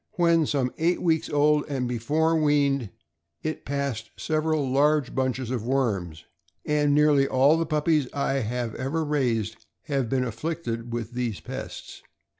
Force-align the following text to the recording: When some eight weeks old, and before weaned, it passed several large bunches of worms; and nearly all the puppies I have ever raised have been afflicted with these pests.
When 0.13 0.47
some 0.47 0.73
eight 0.79 0.99
weeks 0.99 1.29
old, 1.29 1.63
and 1.69 1.87
before 1.87 2.35
weaned, 2.35 2.89
it 3.43 3.65
passed 3.65 4.09
several 4.17 4.67
large 4.67 5.13
bunches 5.13 5.51
of 5.51 5.63
worms; 5.63 6.25
and 6.65 6.95
nearly 6.95 7.27
all 7.27 7.55
the 7.55 7.67
puppies 7.67 8.07
I 8.11 8.37
have 8.39 8.73
ever 8.73 9.05
raised 9.05 9.63
have 9.83 10.09
been 10.09 10.23
afflicted 10.23 10.91
with 10.91 11.11
these 11.11 11.39
pests. 11.39 12.01